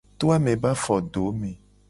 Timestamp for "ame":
0.35-0.53